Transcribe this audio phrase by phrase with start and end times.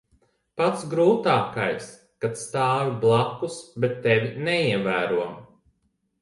[0.59, 1.89] Pats grūtākais-
[2.25, 5.29] kad stāvi blakus, bet tevi neievēro.